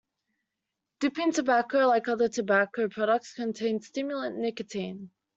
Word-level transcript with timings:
Dipping 0.99 1.31
tobacco, 1.31 1.85
like 1.85 2.07
other 2.07 2.27
tobacco 2.27 2.89
products, 2.89 3.35
contains 3.35 3.81
the 3.81 3.85
stimulant 3.85 4.35
nicotine. 4.35 5.11